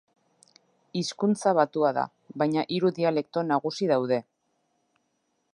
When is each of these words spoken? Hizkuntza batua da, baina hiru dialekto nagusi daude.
Hizkuntza 1.01 1.53
batua 1.59 1.91
da, 1.99 2.05
baina 2.43 2.65
hiru 2.77 2.93
dialekto 2.99 3.47
nagusi 3.53 3.93
daude. 3.95 4.23